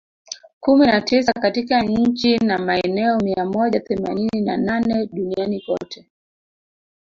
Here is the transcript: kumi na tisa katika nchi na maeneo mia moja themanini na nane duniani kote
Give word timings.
kumi 0.59 0.85
na 0.85 1.01
tisa 1.01 1.33
katika 1.33 1.81
nchi 1.81 2.37
na 2.37 2.57
maeneo 2.57 3.17
mia 3.19 3.45
moja 3.45 3.79
themanini 3.79 4.41
na 4.41 4.57
nane 4.57 5.05
duniani 5.07 5.61
kote 5.61 6.09